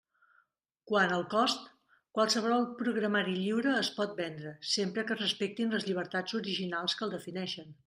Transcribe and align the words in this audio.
Quant 0.91 1.11
al 1.17 1.25
cost, 1.33 1.67
qualsevol 2.19 2.65
programari 2.79 3.37
lliure 3.43 3.75
es 3.83 3.93
pot 3.99 4.17
vendre, 4.23 4.55
sempre 4.73 5.05
que 5.11 5.19
es 5.19 5.23
respectin 5.23 5.77
les 5.77 5.89
llibertats 5.91 6.39
originals 6.43 6.99
que 7.03 7.09
el 7.09 7.17
defineixen. 7.19 7.75